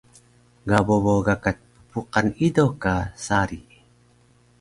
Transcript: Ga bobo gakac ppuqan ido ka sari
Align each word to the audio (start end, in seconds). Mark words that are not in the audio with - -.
Ga 0.69 0.79
bobo 0.87 1.13
gakac 1.27 1.57
ppuqan 1.89 2.27
ido 2.47 2.65
ka 2.83 2.93
sari 3.25 3.59